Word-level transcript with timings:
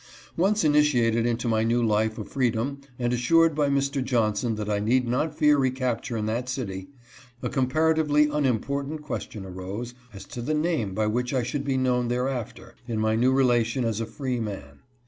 Once 0.35 0.63
initiated 0.63 1.27
into 1.27 1.47
my 1.47 1.63
new 1.63 1.83
life 1.83 2.17
of 2.17 2.27
freedom 2.27 2.81
and 2.97 3.13
assured 3.13 3.55
hy 3.55 3.67
Mr. 3.69 4.03
Johnson 4.03 4.55
that 4.55 4.67
I 4.67 4.79
need 4.79 5.07
not 5.07 5.37
fear 5.37 5.59
recapture 5.59 6.17
in 6.17 6.25
that 6.25 6.49
city, 6.49 6.87
a 7.43 7.49
comparatively 7.49 8.27
unimportant 8.27 9.03
question 9.03 9.45
arose, 9.45 9.93
as 10.11 10.25
to 10.33 10.41
the 10.41 10.55
name 10.55 10.95
by 10.95 11.05
which 11.05 11.35
I 11.35 11.43
should 11.43 11.63
be 11.63 11.77
known 11.77 12.07
thereafter, 12.07 12.73
in 12.87 12.97
my 12.97 13.15
new 13.15 13.31
relation 13.31 13.85
as 13.85 14.01
a 14.01 14.07
free 14.07 14.39
man. 14.39 14.79